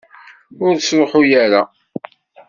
[0.65, 1.61] Ur ttṛuḥu ara!